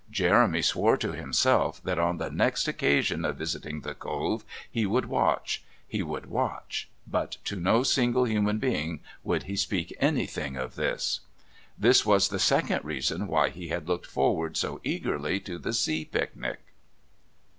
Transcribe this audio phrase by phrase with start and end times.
[0.09, 5.05] Jeremy swore to himself that on the next occasion of visiting the Cove he would
[5.05, 5.63] watch...
[5.87, 11.19] he would watch but to no single human being would he speak anything of this.
[11.77, 16.03] This was the second reason why he had looked forward so eagerly to the sea
[16.05, 16.61] picnic.